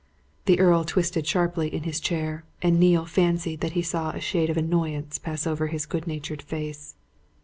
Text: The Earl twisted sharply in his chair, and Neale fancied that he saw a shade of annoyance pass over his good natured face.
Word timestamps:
The 0.45 0.59
Earl 0.59 0.83
twisted 0.83 1.27
sharply 1.27 1.71
in 1.71 1.83
his 1.83 1.99
chair, 1.99 2.43
and 2.63 2.79
Neale 2.79 3.05
fancied 3.05 3.61
that 3.61 3.73
he 3.73 3.83
saw 3.83 4.09
a 4.09 4.19
shade 4.19 4.49
of 4.49 4.57
annoyance 4.57 5.19
pass 5.19 5.45
over 5.45 5.67
his 5.67 5.85
good 5.85 6.07
natured 6.07 6.41
face. 6.41 6.95